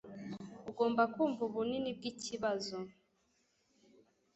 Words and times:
Ugomba 0.69 1.03
kumva 1.13 1.41
ubunini 1.47 1.89
bwikibazo. 1.97 2.77